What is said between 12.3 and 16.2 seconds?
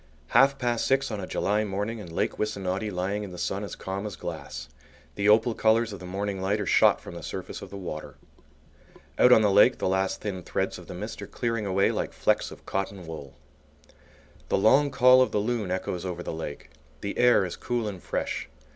of cotton wool. The long call of the loon echoes